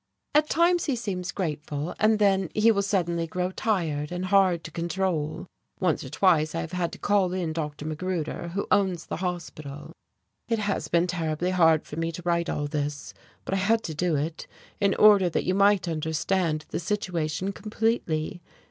[0.33, 4.71] At times he seems grateful, and then he will suddenly grow tired and hard to
[4.71, 5.45] control.
[5.79, 7.85] Once or twice I have had to call in Dr.
[7.85, 9.91] Magruder, who owns the hospital.
[10.47, 13.13] "It has been terribly hard for me to write all this,
[13.45, 14.47] but I had to do it,
[14.79, 18.41] in order that you might understand the situation completely.